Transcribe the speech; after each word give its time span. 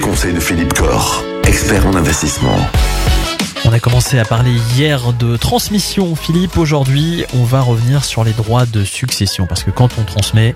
Conseils 0.00 0.32
de 0.32 0.40
Philippe 0.40 0.72
Corr, 0.74 1.22
expert 1.46 1.86
en 1.86 1.94
investissement. 1.94 2.56
On 3.64 3.72
a 3.72 3.78
commencé 3.78 4.18
à 4.18 4.24
parler 4.24 4.52
hier 4.74 5.12
de 5.12 5.36
transmission, 5.36 6.16
Philippe. 6.16 6.56
Aujourd'hui, 6.56 7.24
on 7.34 7.44
va 7.44 7.60
revenir 7.60 8.04
sur 8.04 8.24
les 8.24 8.32
droits 8.32 8.64
de 8.64 8.84
succession. 8.84 9.46
Parce 9.46 9.64
que 9.64 9.70
quand 9.70 9.90
on 9.98 10.04
transmet, 10.04 10.54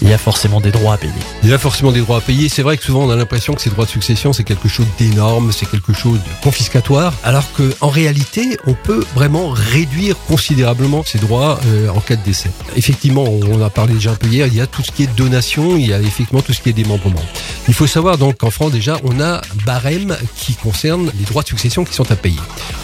il 0.00 0.08
y 0.08 0.12
a 0.12 0.18
forcément 0.18 0.60
des 0.60 0.70
droits 0.70 0.94
à 0.94 0.96
payer. 0.96 1.12
Il 1.42 1.50
y 1.50 1.52
a 1.52 1.58
forcément 1.58 1.92
des 1.92 2.00
droits 2.00 2.18
à 2.18 2.20
payer. 2.20 2.48
C'est 2.48 2.62
vrai 2.62 2.76
que 2.76 2.84
souvent 2.84 3.04
on 3.04 3.10
a 3.10 3.16
l'impression 3.16 3.54
que 3.54 3.60
ces 3.60 3.70
droits 3.70 3.84
de 3.84 3.90
succession 3.90 4.32
c'est 4.32 4.44
quelque 4.44 4.68
chose 4.68 4.86
d'énorme, 4.98 5.52
c'est 5.52 5.68
quelque 5.70 5.92
chose 5.92 6.18
de 6.18 6.42
confiscatoire, 6.42 7.12
alors 7.24 7.52
que 7.52 7.74
en 7.80 7.88
réalité 7.88 8.56
on 8.66 8.74
peut 8.74 9.04
vraiment 9.14 9.50
réduire 9.50 10.16
considérablement 10.28 11.02
ces 11.04 11.18
droits 11.18 11.58
euh, 11.66 11.88
en 11.88 12.00
cas 12.00 12.16
de 12.16 12.22
décès. 12.22 12.50
Effectivement, 12.76 13.24
on 13.24 13.62
a 13.62 13.70
parlé 13.70 13.94
déjà 13.94 14.12
un 14.12 14.16
peu 14.16 14.28
hier, 14.28 14.46
il 14.46 14.54
y 14.54 14.60
a 14.60 14.66
tout 14.66 14.82
ce 14.82 14.90
qui 14.90 15.04
est 15.04 15.14
donation, 15.16 15.76
il 15.76 15.86
y 15.86 15.92
a 15.92 16.00
effectivement 16.00 16.42
tout 16.42 16.52
ce 16.52 16.60
qui 16.60 16.70
est 16.70 16.74
démembrement. 16.74 17.22
Il 17.68 17.74
faut 17.74 17.86
savoir 17.86 18.18
donc 18.18 18.38
qu'en 18.38 18.50
France 18.50 18.72
déjà 18.72 18.96
on 19.04 19.20
a 19.20 19.36
un 19.36 19.40
barème 19.64 20.16
qui 20.36 20.54
concerne 20.54 21.10
les 21.18 21.24
droits 21.24 21.42
de 21.42 21.48
succession 21.48 21.84
qui 21.84 21.94
sont 21.94 22.10
à 22.10 22.16
payer, 22.16 22.40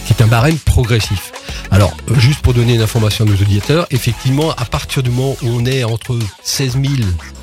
qui 0.06 0.12
est 0.12 0.22
un 0.22 0.26
barème 0.26 0.58
progressif. 0.58 1.32
Alors, 1.70 1.94
juste 2.16 2.40
pour 2.40 2.54
donner 2.54 2.74
une 2.74 2.80
information 2.80 3.24
à 3.24 3.28
nos 3.28 3.34
auditeurs, 3.34 3.86
effectivement, 3.90 4.50
à 4.52 4.64
partir 4.64 5.02
du 5.02 5.10
moment 5.10 5.36
où 5.42 5.48
on 5.48 5.64
est 5.66 5.84
entre 5.84 6.18
16 6.42 6.72
000 6.72 6.84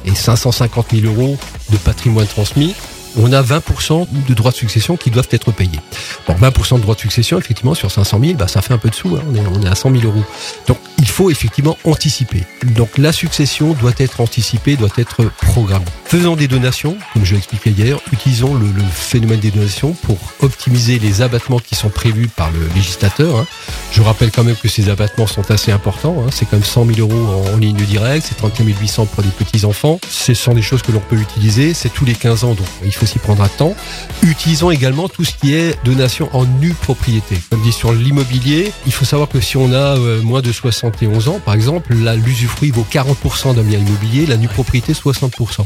et 0.05 0.15
550 0.15 0.87
000 0.91 1.13
euros 1.13 1.37
de 1.71 1.77
patrimoine 1.77 2.27
transmis, 2.27 2.75
on 3.17 3.31
a 3.31 3.41
20% 3.41 4.07
de 4.27 4.33
droits 4.33 4.51
de 4.51 4.55
succession 4.55 4.97
qui 4.97 5.11
doivent 5.11 5.27
être 5.31 5.51
payés. 5.51 5.79
Bon, 6.27 6.33
20% 6.33 6.77
de 6.77 6.81
droits 6.81 6.95
de 6.95 6.99
succession, 6.99 7.37
effectivement, 7.37 7.73
sur 7.73 7.91
500 7.91 8.19
000, 8.19 8.33
bah, 8.35 8.47
ça 8.47 8.61
fait 8.61 8.73
un 8.73 8.77
peu 8.77 8.89
de 8.89 8.95
sous. 8.95 9.15
Hein. 9.15 9.23
On, 9.27 9.61
est, 9.61 9.67
à 9.67 9.75
100 9.75 9.91
000 9.91 10.03
euros. 10.03 10.23
Donc, 10.67 10.77
il 10.99 11.07
faut 11.07 11.29
effectivement 11.29 11.77
anticiper. 11.83 12.43
Donc, 12.63 12.97
la 12.97 13.11
succession 13.11 13.73
doit 13.73 13.93
être 13.97 14.21
anticipée, 14.21 14.75
doit 14.75 14.89
être 14.97 15.25
programmée. 15.41 15.85
Faisons 16.05 16.35
des 16.35 16.47
donations, 16.47 16.97
comme 17.13 17.25
je 17.25 17.35
l'expliquais 17.35 17.71
hier. 17.71 17.99
Utilisons 18.11 18.53
le, 18.55 18.67
phénomène 18.91 19.39
des 19.39 19.51
donations 19.51 19.93
pour 19.93 20.17
optimiser 20.41 20.99
les 20.99 21.21
abattements 21.21 21.59
qui 21.59 21.75
sont 21.75 21.89
prévus 21.89 22.27
par 22.27 22.51
le 22.51 22.59
législateur. 22.75 23.37
Hein. 23.37 23.47
Je 23.91 24.01
rappelle 24.01 24.31
quand 24.31 24.43
même 24.43 24.55
que 24.55 24.67
ces 24.67 24.89
abattements 24.89 25.27
sont 25.27 25.49
assez 25.51 25.71
importants. 25.71 26.23
Hein. 26.25 26.29
C'est 26.31 26.47
comme 26.47 26.63
100 26.63 26.85
000 26.95 26.99
euros 26.99 27.43
en, 27.53 27.57
ligne 27.57 27.75
directe, 27.75 28.27
c'est 28.29 28.35
31 28.35 28.65
800 28.65 29.05
pour 29.07 29.23
les 29.23 29.29
petits-enfants. 29.29 29.99
Ce 30.09 30.33
sont 30.33 30.53
des 30.53 30.61
choses 30.61 30.81
que 30.81 30.91
l'on 30.91 30.99
peut 30.99 31.17
utiliser. 31.17 31.73
C'est 31.73 31.89
tous 31.89 32.05
les 32.05 32.15
15 32.15 32.43
ans, 32.43 32.53
donc 32.53 32.67
il 32.83 32.93
faut 32.93 33.04
prendre 33.19 33.43
à 33.43 33.49
temps. 33.49 33.75
Utilisons 34.23 34.71
également 34.71 35.07
tout 35.07 35.23
ce 35.23 35.33
qui 35.33 35.53
est 35.53 35.77
donation 35.83 36.29
en 36.33 36.45
nue 36.45 36.73
propriété. 36.73 37.37
Comme 37.49 37.61
dit 37.61 37.71
sur 37.71 37.93
l'immobilier, 37.93 38.71
il 38.85 38.91
faut 38.91 39.05
savoir 39.05 39.29
que 39.29 39.39
si 39.39 39.57
on 39.57 39.71
a 39.71 39.97
euh, 39.97 40.21
moins 40.21 40.41
de 40.41 40.51
71 40.51 41.27
ans, 41.27 41.39
par 41.43 41.53
exemple, 41.53 41.93
l'usufruit 41.93 42.71
vaut 42.71 42.85
40% 42.89 43.55
d'un 43.55 43.63
bien 43.63 43.79
immobilier, 43.79 44.25
la 44.25 44.37
nue 44.37 44.47
propriété 44.47 44.93
60%. 44.93 45.63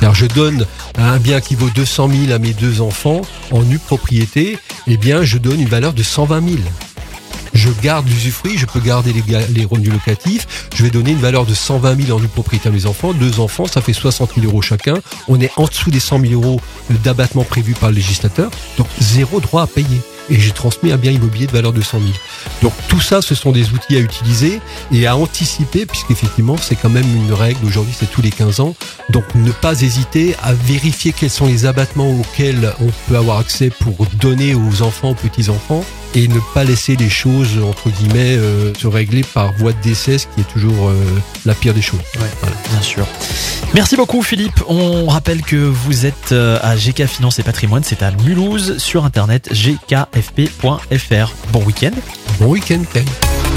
Alors 0.00 0.14
je 0.14 0.26
donne 0.26 0.66
un 0.96 1.18
bien 1.18 1.40
qui 1.40 1.54
vaut 1.54 1.70
200 1.70 2.08
000 2.26 2.32
à 2.32 2.38
mes 2.38 2.52
deux 2.52 2.80
enfants 2.80 3.22
en 3.50 3.62
nue 3.62 3.78
propriété, 3.78 4.58
eh 4.86 4.96
bien 4.96 5.22
je 5.22 5.38
donne 5.38 5.60
une 5.60 5.68
valeur 5.68 5.92
de 5.92 6.02
120 6.02 6.48
000 6.48 6.56
je 7.58 7.70
garde 7.82 8.08
l'usufruit, 8.08 8.56
je 8.56 8.66
peux 8.66 8.80
garder 8.80 9.12
les, 9.12 9.22
les 9.50 9.64
revenus 9.64 9.92
locatifs, 9.92 10.68
je 10.74 10.82
vais 10.84 10.90
donner 10.90 11.10
une 11.10 11.18
valeur 11.18 11.44
de 11.44 11.54
120 11.54 12.06
000 12.06 12.16
en 12.16 12.20
nue 12.20 12.28
propriété 12.28 12.68
à 12.68 12.72
mes 12.72 12.86
enfants, 12.86 13.12
deux 13.12 13.40
enfants, 13.40 13.66
ça 13.66 13.80
fait 13.80 13.92
60 13.92 14.34
000 14.36 14.46
euros 14.46 14.62
chacun, 14.62 14.94
on 15.26 15.40
est 15.40 15.50
en 15.56 15.64
dessous 15.64 15.90
des 15.90 16.00
100 16.00 16.20
000 16.20 16.32
euros 16.34 16.60
d'abattement 17.04 17.44
prévu 17.44 17.74
par 17.74 17.90
le 17.90 17.96
législateur, 17.96 18.50
donc 18.78 18.86
zéro 19.00 19.40
droit 19.40 19.62
à 19.62 19.66
payer 19.66 20.00
et 20.30 20.38
j'ai 20.38 20.52
transmis 20.52 20.92
un 20.92 20.96
bien 20.96 21.12
immobilier 21.12 21.46
de 21.46 21.52
valeur 21.52 21.72
de 21.72 21.80
100 21.80 21.98
000. 21.98 22.12
Donc 22.62 22.72
tout 22.88 23.00
ça, 23.00 23.22
ce 23.22 23.34
sont 23.34 23.52
des 23.52 23.70
outils 23.70 23.96
à 23.96 24.00
utiliser 24.00 24.60
et 24.92 25.06
à 25.06 25.16
anticiper, 25.16 25.86
puisqu'effectivement, 25.86 26.56
c'est 26.56 26.76
quand 26.76 26.90
même 26.90 27.06
une 27.16 27.32
règle. 27.32 27.64
Aujourd'hui, 27.64 27.94
c'est 27.98 28.10
tous 28.10 28.22
les 28.22 28.30
15 28.30 28.60
ans. 28.60 28.74
Donc 29.10 29.24
ne 29.34 29.50
pas 29.50 29.80
hésiter 29.80 30.34
à 30.42 30.52
vérifier 30.52 31.12
quels 31.12 31.30
sont 31.30 31.46
les 31.46 31.66
abattements 31.66 32.10
auxquels 32.10 32.72
on 32.80 32.90
peut 33.08 33.16
avoir 33.16 33.38
accès 33.38 33.70
pour 33.70 34.06
donner 34.20 34.54
aux 34.54 34.82
enfants, 34.82 35.10
aux 35.10 35.14
petits-enfants, 35.14 35.84
et 36.14 36.28
ne 36.28 36.40
pas 36.54 36.64
laisser 36.64 36.96
les 36.96 37.10
choses, 37.10 37.58
entre 37.62 37.90
guillemets, 37.90 38.36
euh, 38.36 38.72
se 38.74 38.86
régler 38.86 39.22
par 39.22 39.52
voie 39.54 39.72
de 39.72 39.80
décès, 39.82 40.18
ce 40.18 40.26
qui 40.26 40.40
est 40.40 40.52
toujours 40.52 40.88
euh, 40.88 40.94
la 41.44 41.54
pire 41.54 41.74
des 41.74 41.82
choses. 41.82 42.00
Ouais, 42.16 42.30
voilà. 42.40 42.56
Bien 42.78 42.86
sûr. 42.86 43.06
Merci 43.74 43.96
beaucoup 43.96 44.22
Philippe. 44.22 44.62
On 44.68 45.06
rappelle 45.08 45.42
que 45.42 45.56
vous 45.56 46.06
êtes 46.06 46.30
euh, 46.30 46.58
à 46.62 46.76
GK 46.76 47.06
Finance 47.06 47.40
et 47.40 47.42
Patrimoine, 47.42 47.82
c'est 47.82 48.02
à 48.02 48.12
Mulhouse 48.24 48.78
sur 48.78 49.04
internet 49.04 49.48
gkfp.fr. 49.52 51.32
Bon 51.52 51.64
week-end. 51.64 51.90
Bon 52.40 52.46
week-end, 52.46 52.82
Ken. 52.92 53.04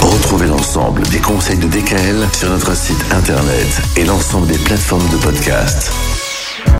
Retrouvez 0.00 0.48
l'ensemble 0.48 1.02
des 1.08 1.18
conseils 1.18 1.58
de 1.58 1.68
DKL 1.68 2.26
sur 2.36 2.50
notre 2.50 2.76
site 2.76 3.04
internet 3.12 3.82
et 3.96 4.04
l'ensemble 4.04 4.48
des 4.48 4.58
plateformes 4.58 5.08
de 5.10 5.16
podcast. 5.18 5.92